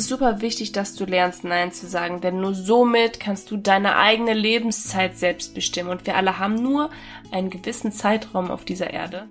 [0.00, 3.96] ist super wichtig, dass du lernst, Nein zu sagen, denn nur somit kannst du deine
[3.96, 5.90] eigene Lebenszeit selbst bestimmen.
[5.90, 6.88] Und wir alle haben nur
[7.30, 9.28] einen gewissen Zeitraum auf dieser Erde.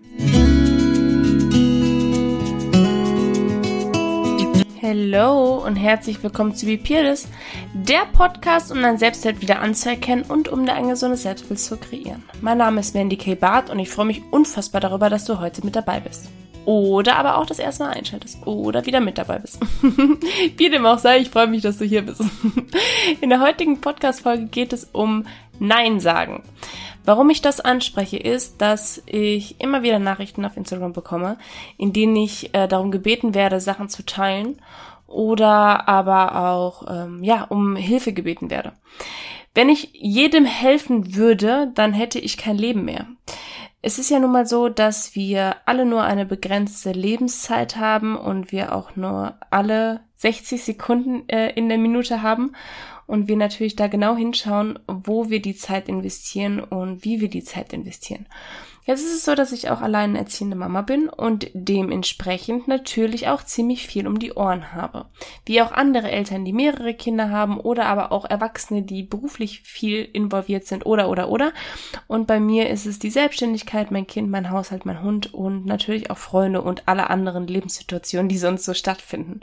[4.81, 7.27] Hallo und herzlich willkommen zu Bipirdes,
[7.73, 12.23] der Podcast, um dein Selbstwert wieder anzuerkennen und um dir ein gesundes Selbstbild zu kreieren.
[12.41, 13.33] Mein Name ist Mandy K.
[13.33, 16.29] Barth und ich freue mich unfassbar darüber, dass du heute mit dabei bist.
[16.69, 19.59] Oder aber auch das erste Mal einschaltest oder wieder mit dabei bist.
[20.57, 22.21] Wie dem auch sei, ich freue mich, dass du hier bist.
[23.21, 25.25] In der heutigen Podcast-Folge geht es um
[25.57, 26.43] Nein sagen.
[27.05, 31.39] Warum ich das anspreche, ist, dass ich immer wieder Nachrichten auf Instagram bekomme,
[31.79, 34.61] in denen ich äh, darum gebeten werde, Sachen zu teilen
[35.07, 38.73] oder aber auch ähm, ja um Hilfe gebeten werde.
[39.55, 43.07] Wenn ich jedem helfen würde, dann hätte ich kein Leben mehr.
[43.81, 48.51] Es ist ja nun mal so, dass wir alle nur eine begrenzte Lebenszeit haben und
[48.51, 52.51] wir auch nur alle 60 Sekunden äh, in der Minute haben
[53.07, 57.43] und wir natürlich da genau hinschauen, wo wir die Zeit investieren und wie wir die
[57.43, 58.25] Zeit investieren.
[58.89, 63.43] Jetzt ist es so, dass ich auch allein erziehende Mama bin und dementsprechend natürlich auch
[63.43, 65.05] ziemlich viel um die Ohren habe.
[65.45, 70.09] Wie auch andere Eltern, die mehrere Kinder haben oder aber auch Erwachsene, die beruflich viel
[70.11, 71.53] involviert sind oder oder oder.
[72.07, 76.09] Und bei mir ist es die Selbstständigkeit, mein Kind, mein Haushalt, mein Hund und natürlich
[76.09, 79.41] auch Freunde und alle anderen Lebenssituationen, die sonst so stattfinden.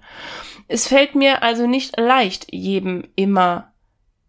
[0.67, 3.73] Es fällt mir also nicht leicht, jedem immer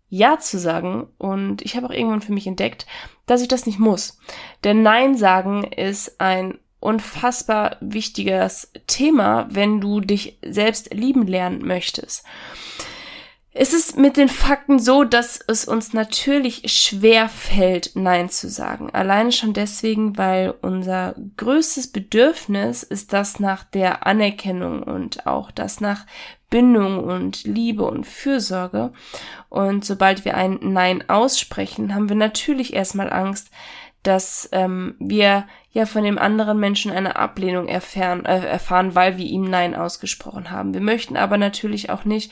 [0.09, 1.07] ja zu sagen.
[1.17, 2.85] Und ich habe auch irgendwann für mich entdeckt,
[3.25, 4.19] dass ich das nicht muss.
[4.63, 12.23] Denn Nein sagen ist ein unfassbar wichtiges Thema, wenn du dich selbst lieben lernen möchtest.
[13.59, 18.91] Es ist mit den Fakten so, dass es uns natürlich schwer fällt, Nein zu sagen.
[18.93, 25.81] Alleine schon deswegen, weil unser größtes Bedürfnis ist das nach der Anerkennung und auch das
[25.81, 26.05] nach
[26.51, 28.93] Bindung und Liebe und Fürsorge.
[29.49, 33.49] Und sobald wir ein Nein aussprechen, haben wir natürlich erstmal Angst,
[34.03, 39.25] dass ähm, wir ja von dem anderen Menschen eine Ablehnung erfahren, äh, erfahren, weil wir
[39.25, 40.75] ihm Nein ausgesprochen haben.
[40.75, 42.31] Wir möchten aber natürlich auch nicht,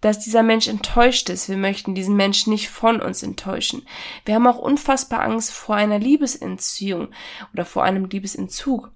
[0.00, 1.48] dass dieser Mensch enttäuscht ist.
[1.48, 3.86] Wir möchten diesen Menschen nicht von uns enttäuschen.
[4.24, 7.08] Wir haben auch unfassbar Angst vor einer Liebesentziehung
[7.52, 8.92] oder vor einem Liebesentzug.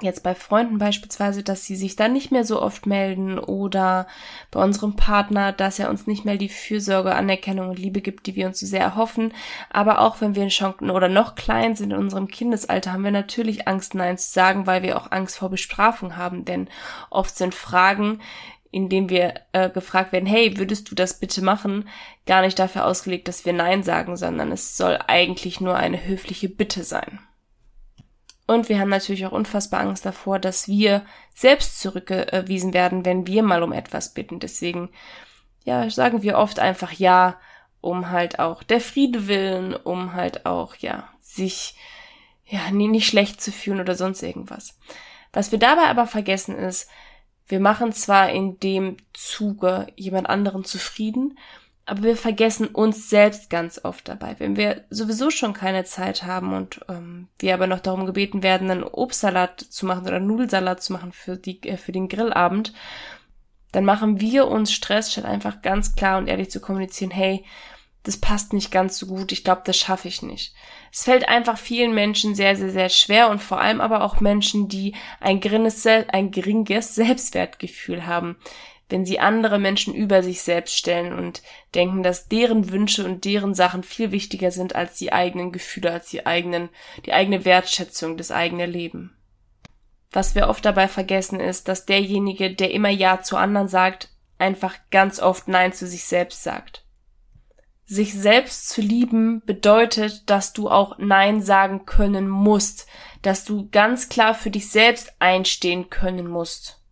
[0.00, 4.06] Jetzt bei Freunden beispielsweise, dass sie sich dann nicht mehr so oft melden oder
[4.50, 8.34] bei unserem Partner, dass er uns nicht mehr die Fürsorge, Anerkennung und Liebe gibt, die
[8.34, 9.32] wir uns so sehr erhoffen.
[9.70, 13.12] Aber auch wenn wir in Schonken oder noch klein sind in unserem Kindesalter, haben wir
[13.12, 16.44] natürlich Angst, Nein zu sagen, weil wir auch Angst vor Bestrafung haben.
[16.44, 16.68] Denn
[17.10, 18.20] oft sind Fragen,
[18.72, 21.88] indem wir äh, gefragt werden, hey, würdest du das bitte machen,
[22.26, 26.48] gar nicht dafür ausgelegt, dass wir Nein sagen, sondern es soll eigentlich nur eine höfliche
[26.48, 27.20] Bitte sein.
[28.46, 33.42] Und wir haben natürlich auch unfassbar Angst davor, dass wir selbst zurückgewiesen werden, wenn wir
[33.42, 34.40] mal um etwas bitten.
[34.40, 34.88] Deswegen,
[35.64, 37.38] ja, sagen wir oft einfach ja,
[37.82, 41.76] um halt auch der Friede willen, um halt auch, ja, sich,
[42.46, 44.78] ja, nicht schlecht zu fühlen oder sonst irgendwas.
[45.32, 46.88] Was wir dabei aber vergessen ist,
[47.52, 51.36] wir machen zwar in dem Zuge jemand anderen zufrieden,
[51.84, 54.36] aber wir vergessen uns selbst ganz oft dabei.
[54.38, 58.70] Wenn wir sowieso schon keine Zeit haben und ähm, wir aber noch darum gebeten werden,
[58.70, 62.72] einen Obstsalat zu machen oder Nudelsalat zu machen für, die, äh, für den Grillabend,
[63.72, 67.44] dann machen wir uns Stress, statt einfach ganz klar und ehrlich zu kommunizieren, hey,
[68.04, 70.54] das passt nicht ganz so gut, ich glaube, das schaffe ich nicht.
[70.92, 74.68] Es fällt einfach vielen Menschen sehr, sehr, sehr schwer und vor allem aber auch Menschen,
[74.68, 78.36] die ein geringes, ein geringes Selbstwertgefühl haben,
[78.88, 81.42] wenn sie andere Menschen über sich selbst stellen und
[81.74, 86.10] denken, dass deren Wünsche und deren Sachen viel wichtiger sind als die eigenen Gefühle, als
[86.10, 86.68] die eigenen,
[87.06, 89.16] die eigene Wertschätzung, das eigene Leben.
[90.10, 94.74] Was wir oft dabei vergessen ist, dass derjenige, der immer Ja zu anderen sagt, einfach
[94.90, 96.84] ganz oft Nein zu sich selbst sagt.
[97.84, 102.86] Sich selbst zu lieben bedeutet, dass du auch Nein sagen können musst,
[103.22, 106.82] dass du ganz klar für dich selbst einstehen können musst.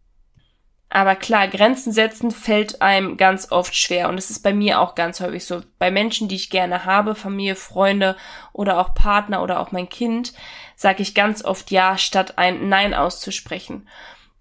[0.93, 4.97] Aber klar, Grenzen setzen fällt einem ganz oft schwer und es ist bei mir auch
[4.97, 5.62] ganz häufig so.
[5.79, 8.17] Bei Menschen, die ich gerne habe, Familie, Freunde
[8.53, 10.32] oder auch Partner oder auch mein Kind,
[10.75, 13.88] sage ich ganz oft Ja, statt ein Nein auszusprechen.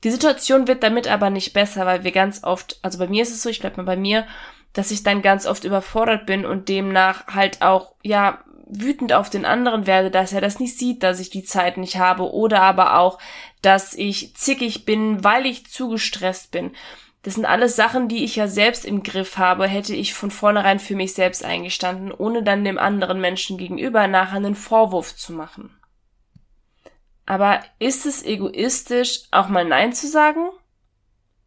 [0.03, 3.31] Die Situation wird damit aber nicht besser, weil wir ganz oft, also bei mir ist
[3.31, 4.25] es so, ich bleib mal bei mir,
[4.73, 9.45] dass ich dann ganz oft überfordert bin und demnach halt auch, ja, wütend auf den
[9.45, 12.99] anderen werde, dass er das nicht sieht, dass ich die Zeit nicht habe oder aber
[12.99, 13.17] auch,
[13.61, 16.71] dass ich zickig bin, weil ich zu gestresst bin.
[17.23, 20.79] Das sind alles Sachen, die ich ja selbst im Griff habe, hätte ich von vornherein
[20.79, 25.75] für mich selbst eingestanden, ohne dann dem anderen Menschen gegenüber nachher einen Vorwurf zu machen.
[27.25, 30.49] Aber ist es egoistisch, auch mal Nein zu sagen?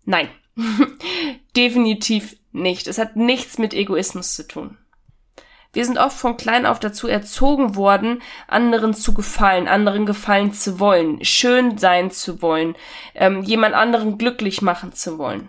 [0.05, 0.29] Nein.
[1.57, 2.87] Definitiv nicht.
[2.87, 4.79] Es hat nichts mit Egoismus zu tun.
[5.73, 10.79] Wir sind oft von klein auf dazu erzogen worden, anderen zu gefallen, anderen gefallen zu
[10.79, 12.77] wollen, schön sein zu wollen,
[13.15, 15.49] ähm, jemand anderen glücklich machen zu wollen.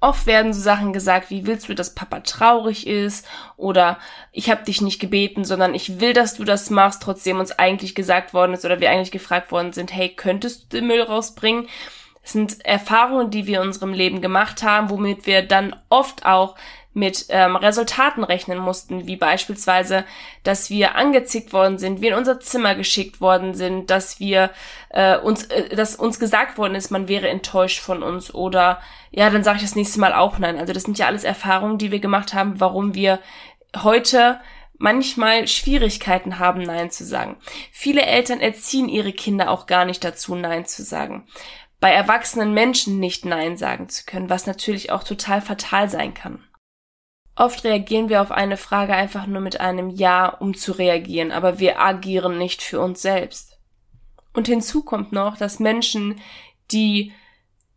[0.00, 3.26] Oft werden so Sachen gesagt, wie willst du, dass Papa traurig ist
[3.56, 3.98] oder
[4.32, 7.94] ich habe dich nicht gebeten, sondern ich will, dass du das machst, trotzdem uns eigentlich
[7.94, 11.68] gesagt worden ist oder wir eigentlich gefragt worden sind, hey, könntest du den Müll rausbringen?
[12.22, 16.54] Das sind Erfahrungen, die wir in unserem Leben gemacht haben, womit wir dann oft auch
[16.94, 20.04] mit ähm, Resultaten rechnen mussten, wie beispielsweise,
[20.42, 24.50] dass wir angezickt worden sind, wir in unser Zimmer geschickt worden sind, dass wir
[24.90, 28.80] äh, uns, äh, dass uns gesagt worden ist, man wäre enttäuscht von uns oder
[29.10, 30.58] ja, dann sage ich das nächste Mal auch nein.
[30.58, 33.20] Also das sind ja alles Erfahrungen, die wir gemacht haben, warum wir
[33.82, 34.40] heute
[34.82, 37.36] manchmal Schwierigkeiten haben, Nein zu sagen.
[37.70, 41.24] Viele Eltern erziehen ihre Kinder auch gar nicht dazu, Nein zu sagen.
[41.82, 46.44] Bei erwachsenen Menschen nicht Nein sagen zu können, was natürlich auch total fatal sein kann.
[47.34, 51.58] Oft reagieren wir auf eine Frage einfach nur mit einem Ja, um zu reagieren, aber
[51.58, 53.58] wir agieren nicht für uns selbst.
[54.32, 56.20] Und hinzu kommt noch, dass Menschen,
[56.70, 57.12] die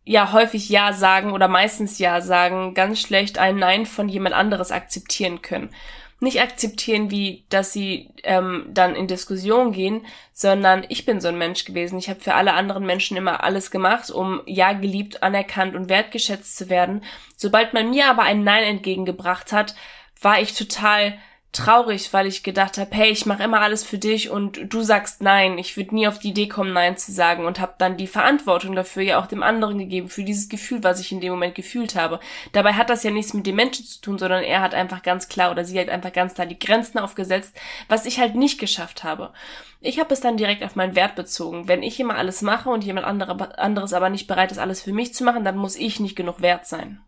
[0.04, 4.70] ja häufig Ja sagen oder meistens Ja sagen, ganz schlecht ein Nein von jemand anderes
[4.70, 5.74] akzeptieren können
[6.18, 11.38] nicht akzeptieren, wie dass sie ähm, dann in Diskussion gehen, sondern ich bin so ein
[11.38, 11.98] Mensch gewesen.
[11.98, 16.56] Ich habe für alle anderen Menschen immer alles gemacht, um ja geliebt, anerkannt und wertgeschätzt
[16.56, 17.04] zu werden.
[17.36, 19.74] Sobald man mir aber ein Nein entgegengebracht hat,
[20.20, 21.18] war ich total
[21.52, 25.22] traurig, weil ich gedacht habe, hey, ich mache immer alles für dich und du sagst
[25.22, 25.58] nein.
[25.58, 28.74] Ich würde nie auf die Idee kommen, nein zu sagen und habe dann die Verantwortung
[28.74, 31.94] dafür ja auch dem anderen gegeben, für dieses Gefühl, was ich in dem Moment gefühlt
[31.94, 32.20] habe.
[32.52, 35.28] Dabei hat das ja nichts mit dem Menschen zu tun, sondern er hat einfach ganz
[35.28, 37.56] klar oder sie hat einfach ganz klar die Grenzen aufgesetzt,
[37.88, 39.32] was ich halt nicht geschafft habe.
[39.80, 41.68] Ich habe es dann direkt auf meinen Wert bezogen.
[41.68, 44.92] Wenn ich immer alles mache und jemand andere, anderes aber nicht bereit ist, alles für
[44.92, 47.00] mich zu machen, dann muss ich nicht genug wert sein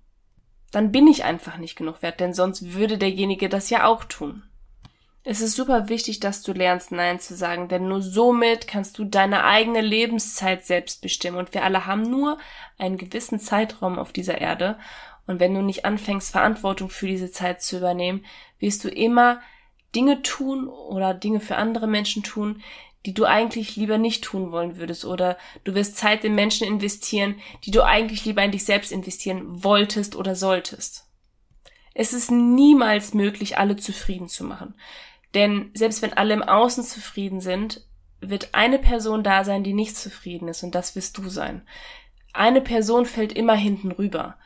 [0.70, 4.43] dann bin ich einfach nicht genug wert, denn sonst würde derjenige das ja auch tun.
[5.25, 9.05] Es ist super wichtig, dass du lernst, Nein zu sagen, denn nur somit kannst du
[9.05, 11.37] deine eigene Lebenszeit selbst bestimmen.
[11.37, 12.38] Und wir alle haben nur
[12.79, 14.79] einen gewissen Zeitraum auf dieser Erde.
[15.26, 18.25] Und wenn du nicht anfängst, Verantwortung für diese Zeit zu übernehmen,
[18.59, 19.43] wirst du immer
[19.94, 22.62] Dinge tun oder Dinge für andere Menschen tun,
[23.06, 27.37] die du eigentlich lieber nicht tun wollen würdest oder du wirst Zeit in Menschen investieren,
[27.65, 31.06] die du eigentlich lieber in dich selbst investieren wolltest oder solltest.
[31.95, 34.75] Es ist niemals möglich, alle zufrieden zu machen.
[35.35, 37.85] Denn selbst wenn alle im Außen zufrieden sind,
[38.21, 41.62] wird eine Person da sein, die nicht zufrieden ist und das wirst du sein.
[42.33, 44.37] Eine Person fällt immer hinten rüber.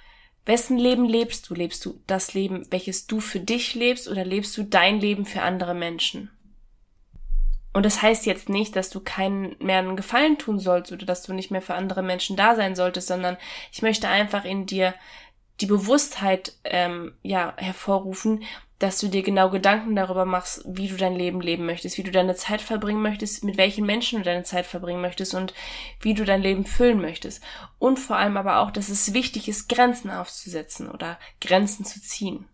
[0.44, 1.54] Wessen Leben lebst du?
[1.54, 5.42] Lebst du das Leben, welches du für dich lebst oder lebst du dein Leben für
[5.42, 6.30] andere Menschen?
[7.72, 11.22] Und das heißt jetzt nicht, dass du keinen mehr einen Gefallen tun sollst oder dass
[11.22, 13.38] du nicht mehr für andere Menschen da sein solltest, sondern
[13.72, 14.94] ich möchte einfach in dir
[15.60, 18.44] die Bewusstheit ähm, ja hervorrufen,
[18.78, 22.10] dass du dir genau Gedanken darüber machst, wie du dein Leben leben möchtest, wie du
[22.10, 25.54] deine Zeit verbringen möchtest, mit welchen Menschen du deine Zeit verbringen möchtest und
[26.00, 27.42] wie du dein Leben füllen möchtest.
[27.78, 32.48] Und vor allem aber auch, dass es wichtig ist, Grenzen aufzusetzen oder Grenzen zu ziehen.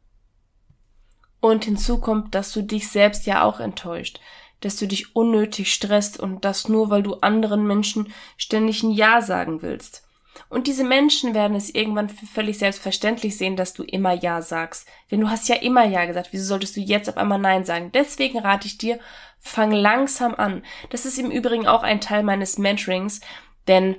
[1.40, 4.20] Und hinzu kommt, dass du dich selbst ja auch enttäuscht
[4.60, 9.22] dass du dich unnötig stresst und das nur, weil du anderen Menschen ständig ein Ja
[9.22, 10.04] sagen willst.
[10.48, 14.88] Und diese Menschen werden es irgendwann völlig selbstverständlich sehen, dass du immer Ja sagst.
[15.10, 16.28] Denn du hast ja immer Ja gesagt.
[16.30, 17.90] Wieso solltest du jetzt auf einmal Nein sagen?
[17.92, 18.98] Deswegen rate ich dir,
[19.40, 20.62] fang langsam an.
[20.90, 23.20] Das ist im Übrigen auch ein Teil meines Mentorings,
[23.66, 23.96] denn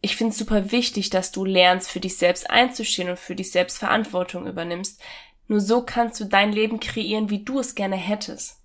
[0.00, 3.50] ich finde es super wichtig, dass du lernst, für dich selbst einzustehen und für dich
[3.50, 5.02] selbst Verantwortung übernimmst.
[5.48, 8.58] Nur so kannst du dein Leben kreieren, wie du es gerne hättest.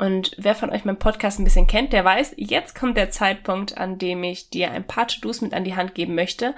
[0.00, 3.76] Und wer von euch meinen Podcast ein bisschen kennt, der weiß, jetzt kommt der Zeitpunkt,
[3.76, 6.54] an dem ich dir ein paar To-Dos mit an die Hand geben möchte.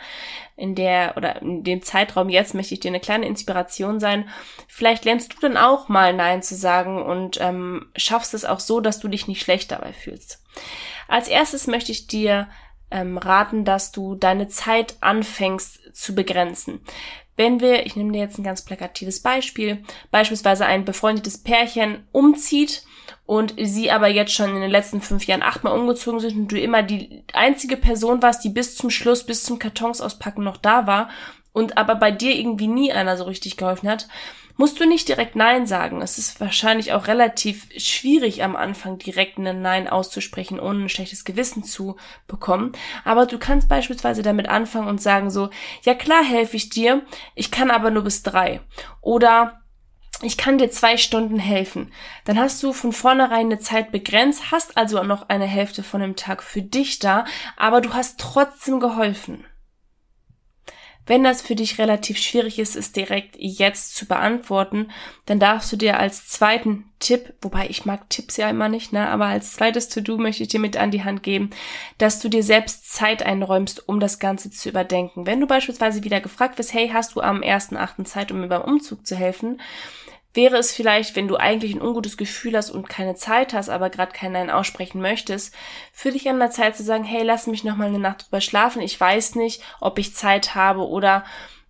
[0.54, 4.28] In der oder in dem Zeitraum jetzt möchte ich dir eine kleine Inspiration sein.
[4.68, 8.78] Vielleicht lernst du dann auch mal Nein zu sagen und ähm, schaffst es auch so,
[8.78, 10.40] dass du dich nicht schlecht dabei fühlst.
[11.08, 12.46] Als erstes möchte ich dir
[12.92, 16.80] ähm, raten, dass du deine Zeit anfängst zu begrenzen.
[17.34, 19.82] Wenn wir, ich nehme dir jetzt ein ganz plakatives Beispiel,
[20.12, 22.84] beispielsweise ein befreundetes Pärchen umzieht
[23.26, 26.61] und sie aber jetzt schon in den letzten fünf Jahren achtmal umgezogen sind und du
[26.61, 30.87] immer die einzige Person warst, die bis zum Schluss, bis zum Kartons auspacken noch da
[30.87, 31.09] war
[31.52, 34.09] und aber bei dir irgendwie nie einer so richtig geholfen hat,
[34.57, 36.02] musst du nicht direkt Nein sagen.
[36.02, 41.25] Es ist wahrscheinlich auch relativ schwierig am Anfang direkt ein Nein auszusprechen, ohne ein schlechtes
[41.25, 42.73] Gewissen zu bekommen.
[43.05, 45.50] Aber du kannst beispielsweise damit anfangen und sagen so,
[45.83, 47.02] ja klar helfe ich dir,
[47.35, 48.61] ich kann aber nur bis drei.
[49.00, 49.62] Oder
[50.23, 51.93] ich kann dir zwei Stunden helfen.
[52.25, 56.17] Dann hast du von vornherein eine Zeit begrenzt, hast also noch eine Hälfte von dem
[56.17, 57.25] Tag für dich da,
[57.57, 59.45] aber du hast trotzdem geholfen.
[61.05, 64.93] Wenn das für dich relativ schwierig ist, es direkt jetzt zu beantworten,
[65.26, 69.09] dann darfst du dir als zweiten Tipp, wobei ich mag Tipps ja immer nicht, ne,
[69.09, 71.50] aber als zweites To-Do möchte ich dir mit an die Hand geben,
[71.99, 75.26] dass du dir selbst Zeit einräumst, um das Ganze zu überdenken.
[75.26, 78.05] Wenn du beispielsweise wieder gefragt wirst, hey, hast du am 1.8.
[78.05, 79.61] Zeit, um mir beim Umzug zu helfen?
[80.34, 83.90] Wäre es vielleicht, wenn du eigentlich ein ungutes Gefühl hast und keine Zeit hast, aber
[83.90, 85.54] gerade kein Nein aussprechen möchtest,
[85.92, 88.40] für dich an der Zeit zu sagen, hey, lass mich noch mal eine Nacht drüber
[88.40, 88.80] schlafen.
[88.82, 91.24] Ich weiß nicht, ob ich Zeit habe oder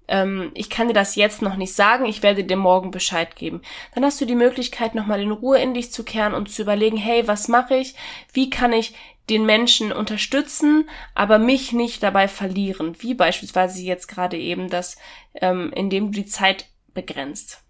[0.09, 2.05] ähm, ich kann dir das jetzt noch nicht sagen.
[2.05, 3.63] Ich werde dir morgen Bescheid geben.
[3.95, 6.63] Dann hast du die Möglichkeit, noch mal in Ruhe in dich zu kehren und zu
[6.63, 7.95] überlegen, hey, was mache ich?
[8.33, 8.95] Wie kann ich
[9.31, 14.97] den Menschen unterstützen, aber mich nicht dabei verlieren, wie beispielsweise jetzt gerade eben das,
[15.35, 17.63] ähm, indem du die Zeit begrenzt.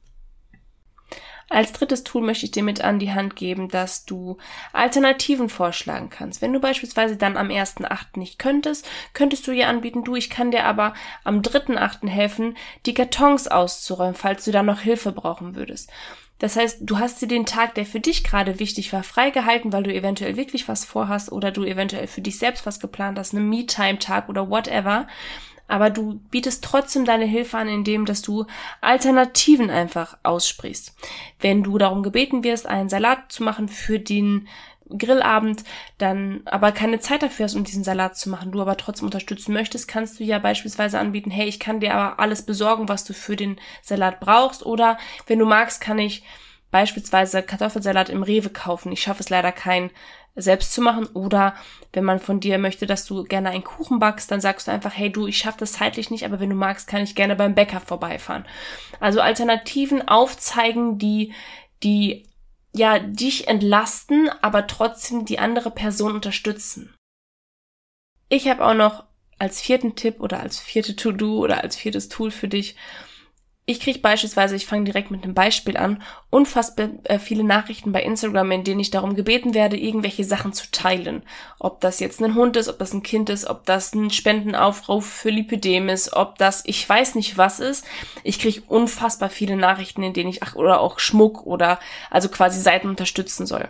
[1.49, 4.38] Als drittes Tool möchte ich dir mit an die Hand geben, dass du
[4.72, 6.42] Alternativen vorschlagen kannst.
[6.42, 8.18] Wenn du beispielsweise dann am 1.8.
[8.18, 10.94] nicht könntest, könntest du ihr anbieten, du, ich kann dir aber
[11.25, 12.08] am 3.8.
[12.08, 12.56] helfen,
[12.87, 15.90] die Kartons auszuräumen, falls du da noch Hilfe brauchen würdest.
[16.42, 19.84] Das heißt, du hast dir den Tag, der für dich gerade wichtig war, freigehalten, weil
[19.84, 23.44] du eventuell wirklich was vorhast oder du eventuell für dich selbst was geplant hast, eine
[23.44, 25.06] Me-Time-Tag oder whatever
[25.69, 28.47] aber du bietest trotzdem deine Hilfe an, indem dass du
[28.81, 30.95] Alternativen einfach aussprichst.
[31.40, 34.49] Wenn du darum gebeten wirst, einen Salat zu machen für den
[34.99, 35.64] Grillabend,
[35.99, 39.52] dann aber keine Zeit dafür hast, um diesen Salat zu machen, du aber trotzdem unterstützen
[39.52, 43.14] möchtest, kannst du ja beispielsweise anbieten, hey, ich kann dir aber alles besorgen, was du
[43.14, 46.23] für den Salat brauchst oder wenn du magst, kann ich
[46.71, 48.92] beispielsweise Kartoffelsalat im Rewe kaufen.
[48.92, 49.90] Ich schaffe es leider kein
[50.35, 51.07] selbst zu machen.
[51.07, 51.55] Oder
[51.93, 54.93] wenn man von dir möchte, dass du gerne einen Kuchen backst, dann sagst du einfach,
[54.95, 57.55] hey du, ich schaffe das zeitlich nicht, aber wenn du magst, kann ich gerne beim
[57.55, 58.45] Bäcker vorbeifahren.
[59.01, 61.33] Also Alternativen aufzeigen, die,
[61.83, 62.27] die
[62.73, 66.95] ja dich entlasten, aber trotzdem die andere Person unterstützen.
[68.29, 69.05] Ich habe auch noch
[69.39, 72.77] als vierten Tipp oder als vierte To-Do oder als viertes Tool für dich
[73.64, 78.02] ich kriege beispielsweise, ich fange direkt mit einem Beispiel an, unfassbar äh, viele Nachrichten bei
[78.02, 81.23] Instagram, in denen ich darum gebeten werde, irgendwelche Sachen zu teilen.
[81.61, 85.07] Ob das jetzt ein Hund ist, ob das ein Kind ist, ob das ein Spendenaufruf
[85.07, 87.85] für Lipidem ist, ob das ich weiß nicht was ist.
[88.25, 91.78] Ich kriege unfassbar viele Nachrichten, in denen ich ach, oder auch Schmuck oder
[92.11, 93.69] also quasi Seiten unterstützen soll.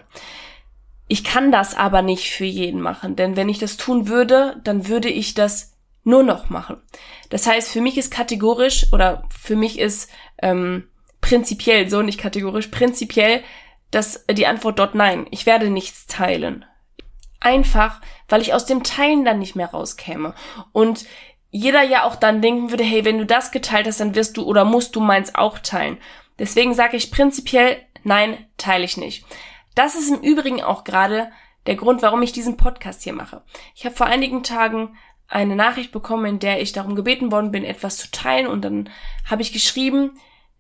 [1.07, 4.89] Ich kann das aber nicht für jeden machen, denn wenn ich das tun würde, dann
[4.89, 5.72] würde ich das
[6.05, 6.83] nur noch machen.
[7.31, 10.89] Das heißt, für mich ist kategorisch oder für mich ist ähm,
[11.21, 13.43] prinzipiell, so nicht kategorisch, prinzipiell
[13.93, 15.27] dass die Antwort dort nein.
[15.31, 16.65] Ich werde nichts teilen.
[17.39, 20.35] Einfach, weil ich aus dem Teilen dann nicht mehr rauskäme.
[20.73, 21.05] Und
[21.51, 24.45] jeder ja auch dann denken würde, hey, wenn du das geteilt hast, dann wirst du
[24.45, 25.99] oder musst du meins auch teilen.
[26.39, 29.27] Deswegen sage ich prinzipiell, nein, teile ich nicht.
[29.75, 31.31] Das ist im Übrigen auch gerade
[31.67, 33.43] der Grund, warum ich diesen Podcast hier mache.
[33.75, 34.97] Ich habe vor einigen Tagen
[35.33, 38.91] eine Nachricht bekommen, in der ich darum gebeten worden bin, etwas zu teilen und dann
[39.29, 40.13] habe ich geschrieben,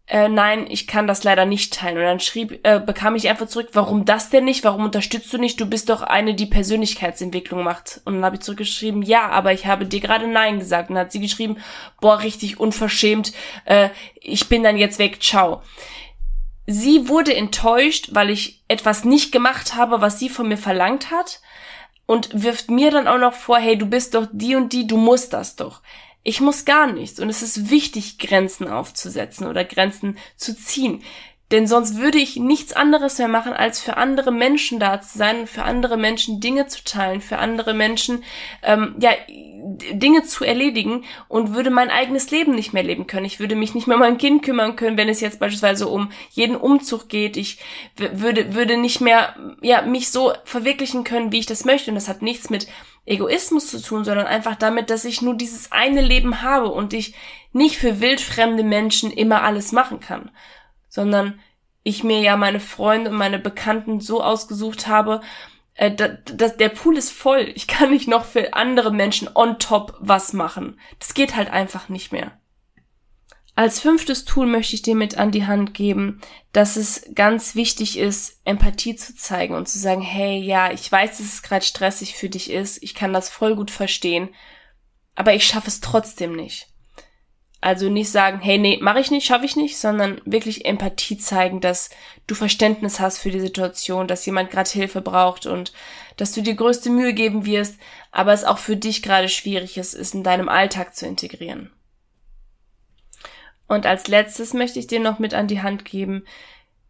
[0.08, 1.98] äh, nein, ich kann das leider nicht teilen.
[1.98, 4.64] Und dann schrieb, äh, bekam ich einfach zurück, warum das denn nicht?
[4.64, 5.60] Warum unterstützt du nicht?
[5.60, 8.00] Du bist doch eine, die Persönlichkeitsentwicklung macht.
[8.04, 10.88] Und dann habe ich zurückgeschrieben, ja, aber ich habe dir gerade Nein gesagt.
[10.90, 11.58] Und dann hat sie geschrieben,
[12.00, 13.32] boah, richtig unverschämt,
[13.64, 15.62] äh, ich bin dann jetzt weg, ciao.
[16.66, 21.40] Sie wurde enttäuscht, weil ich etwas nicht gemacht habe, was sie von mir verlangt hat
[22.12, 24.98] und wirft mir dann auch noch vor, hey, du bist doch die und die, du
[24.98, 25.80] musst das doch.
[26.22, 31.02] Ich muss gar nichts und es ist wichtig, Grenzen aufzusetzen oder Grenzen zu ziehen.
[31.52, 35.46] Denn sonst würde ich nichts anderes mehr machen, als für andere Menschen da zu sein,
[35.46, 38.24] für andere Menschen Dinge zu teilen, für andere Menschen
[38.62, 39.12] ähm, ja
[39.92, 43.26] Dinge zu erledigen und würde mein eigenes Leben nicht mehr leben können.
[43.26, 46.10] Ich würde mich nicht mehr um mein Kind kümmern können, wenn es jetzt beispielsweise um
[46.30, 47.36] jeden Umzug geht.
[47.36, 47.58] Ich
[47.96, 51.90] würde würde nicht mehr ja mich so verwirklichen können, wie ich das möchte.
[51.90, 52.66] Und das hat nichts mit
[53.04, 57.14] Egoismus zu tun, sondern einfach damit, dass ich nur dieses eine Leben habe und ich
[57.52, 60.30] nicht für wildfremde Menschen immer alles machen kann
[60.92, 61.40] sondern
[61.84, 65.22] ich mir ja meine Freunde und meine Bekannten so ausgesucht habe,
[65.74, 67.50] äh, da, da, der Pool ist voll.
[67.54, 70.78] Ich kann nicht noch für andere Menschen on top was machen.
[70.98, 72.32] Das geht halt einfach nicht mehr.
[73.54, 77.98] Als fünftes Tool möchte ich dir mit an die Hand geben, dass es ganz wichtig
[77.98, 82.14] ist, Empathie zu zeigen und zu sagen, hey, ja, ich weiß, dass es gerade stressig
[82.14, 84.30] für dich ist, ich kann das voll gut verstehen,
[85.14, 86.71] aber ich schaffe es trotzdem nicht.
[87.62, 91.60] Also nicht sagen, hey, nee, mache ich nicht, schaffe ich nicht, sondern wirklich Empathie zeigen,
[91.60, 91.90] dass
[92.26, 95.72] du Verständnis hast für die Situation, dass jemand gerade Hilfe braucht und
[96.16, 97.78] dass du dir größte Mühe geben wirst,
[98.10, 101.70] aber es auch für dich gerade schwierig ist, es in deinem Alltag zu integrieren.
[103.68, 106.24] Und als letztes möchte ich dir noch mit an die Hand geben,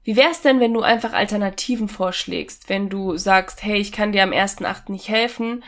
[0.04, 4.22] wie wär's denn, wenn du einfach Alternativen vorschlägst, wenn du sagst, hey, ich kann dir
[4.22, 4.90] am 1.8.
[4.90, 5.62] nicht helfen,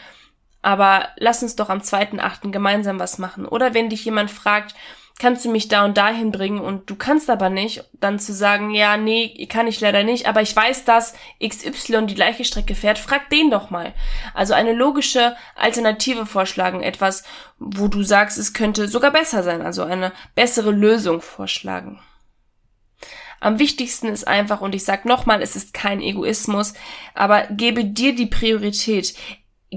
[0.65, 2.51] aber lass uns doch am 2.8.
[2.51, 3.45] gemeinsam was machen.
[3.45, 4.75] Oder wenn dich jemand fragt,
[5.19, 8.71] kannst du mich da und dahin bringen und du kannst aber nicht, dann zu sagen,
[8.71, 11.15] ja, nee, kann ich leider nicht, aber ich weiß, dass
[11.47, 13.93] XY die gleiche Strecke fährt, frag den doch mal.
[14.33, 17.25] Also eine logische Alternative vorschlagen, etwas,
[17.59, 22.01] wo du sagst, es könnte sogar besser sein, also eine bessere Lösung vorschlagen.
[23.39, 26.73] Am wichtigsten ist einfach, und ich sag nochmal, es ist kein Egoismus,
[27.15, 29.15] aber gebe dir die Priorität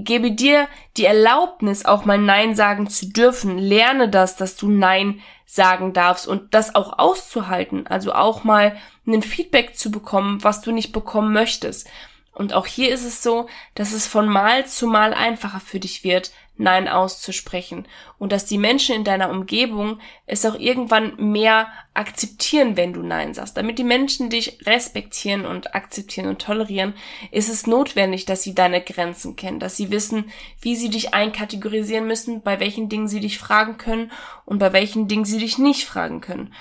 [0.04, 3.58] gebe dir die Erlaubnis, auch mal Nein sagen zu dürfen.
[3.58, 7.86] Lerne das, dass du Nein sagen darfst und das auch auszuhalten.
[7.86, 8.76] Also auch mal
[9.06, 11.88] ein Feedback zu bekommen, was du nicht bekommen möchtest.
[12.32, 16.04] Und auch hier ist es so, dass es von Mal zu Mal einfacher für dich
[16.04, 17.86] wird, Nein auszusprechen.
[18.18, 23.32] Und dass die Menschen in deiner Umgebung es auch irgendwann mehr akzeptieren, wenn du Nein
[23.32, 23.56] sagst.
[23.56, 26.94] Damit die Menschen dich respektieren und akzeptieren und tolerieren,
[27.30, 32.06] ist es notwendig, dass sie deine Grenzen kennen, dass sie wissen, wie sie dich einkategorisieren
[32.06, 34.10] müssen, bei welchen Dingen sie dich fragen können
[34.44, 36.52] und bei welchen Dingen sie dich nicht fragen können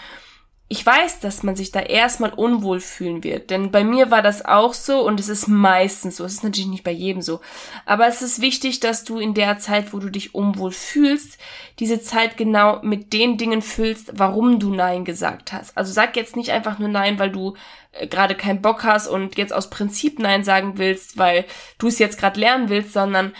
[0.69, 4.43] ich weiß, dass man sich da erstmal unwohl fühlen wird, denn bei mir war das
[4.43, 6.25] auch so und es ist meistens so.
[6.25, 7.39] Es ist natürlich nicht bei jedem so.
[7.86, 11.38] Aber es ist wichtig, dass du in der Zeit, wo du dich unwohl fühlst,
[11.79, 15.77] diese Zeit genau mit den Dingen füllst, warum du Nein gesagt hast.
[15.77, 17.55] Also sag jetzt nicht einfach nur Nein, weil du
[17.93, 21.45] äh, gerade keinen Bock hast und jetzt aus Prinzip Nein sagen willst, weil
[21.77, 23.33] du es jetzt gerade lernen willst, sondern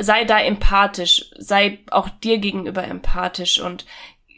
[0.00, 3.84] sei da empathisch, sei auch dir gegenüber empathisch und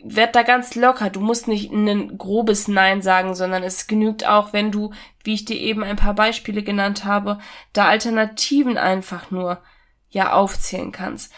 [0.04, 1.11] werd da ganz locker.
[1.11, 4.92] Du musst nicht ein grobes Nein sagen, sondern es genügt auch, wenn du,
[5.25, 7.38] wie ich dir eben ein paar Beispiele genannt habe,
[7.73, 9.62] da Alternativen einfach nur
[10.11, 11.32] ja aufzählen kannst.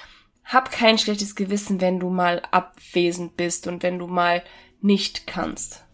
[0.45, 4.43] Hab kein schlechtes Gewissen, wenn du mal abwesend bist und wenn du mal
[4.81, 5.85] nicht kannst.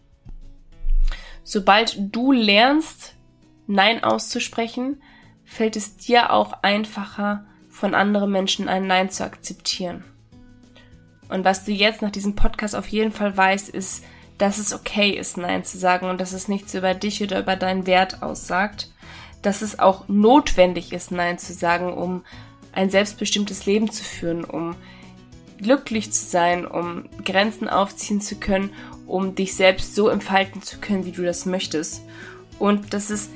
[1.43, 3.15] Sobald du lernst,
[3.67, 5.01] Nein auszusprechen,
[5.45, 10.03] fällt es dir auch einfacher, von anderen Menschen ein Nein zu akzeptieren.
[11.31, 14.03] Und was du jetzt nach diesem Podcast auf jeden Fall weißt, ist,
[14.37, 17.55] dass es okay ist, Nein zu sagen und dass es nichts über dich oder über
[17.55, 18.91] deinen Wert aussagt.
[19.41, 22.25] Dass es auch notwendig ist, Nein zu sagen, um
[22.73, 24.75] ein selbstbestimmtes Leben zu führen, um
[25.57, 28.73] glücklich zu sein, um Grenzen aufziehen zu können,
[29.07, 32.01] um dich selbst so entfalten zu können, wie du das möchtest.
[32.59, 33.29] Und dass es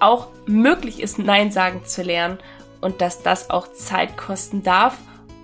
[0.00, 2.38] auch möglich ist, Nein sagen zu lernen
[2.82, 4.98] und dass das auch Zeit kosten darf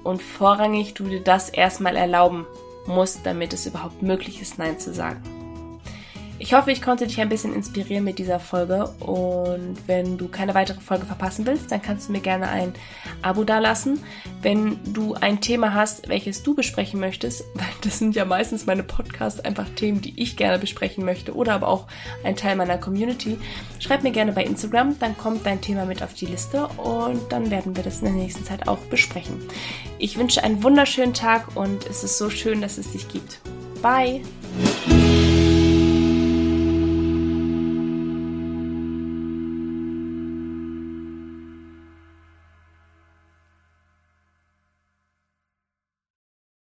[0.05, 2.47] und vorrangig du dir das erstmal erlauben
[2.87, 5.23] musst, damit es überhaupt möglich ist, Nein zu sagen.
[6.45, 10.53] Ich hoffe, ich konnte dich ein bisschen inspirieren mit dieser Folge und wenn du keine
[10.53, 12.75] weitere Folge verpassen willst, dann kannst du mir gerne ein
[13.23, 13.99] Abo dalassen.
[14.43, 18.83] Wenn du ein Thema hast, welches du besprechen möchtest, weil das sind ja meistens meine
[18.83, 21.87] Podcasts einfach Themen, die ich gerne besprechen möchte oder aber auch
[22.25, 23.39] ein Teil meiner Community,
[23.79, 27.51] schreib mir gerne bei Instagram, dann kommt dein Thema mit auf die Liste und dann
[27.51, 29.41] werden wir das in der nächsten Zeit auch besprechen.
[29.99, 33.41] Ich wünsche einen wunderschönen Tag und es ist so schön, dass es dich gibt.
[33.81, 34.21] Bye!